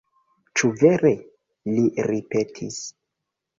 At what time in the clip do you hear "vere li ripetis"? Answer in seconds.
0.83-2.83